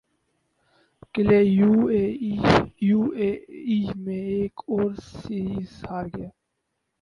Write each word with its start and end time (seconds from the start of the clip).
قلعے 1.13 1.41
U 2.87 3.01
A 3.19 3.29
E 3.67 3.77
میں 4.03 4.23
ایک 4.33 4.55
اور 4.71 4.89
سیریز 5.19 5.71
ہار 5.89 6.05
گیا 6.15 6.29